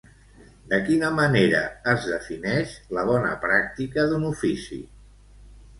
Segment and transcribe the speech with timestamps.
[0.71, 1.59] De quina manera
[1.95, 4.83] es defineix la bona pràctica d'un ofici?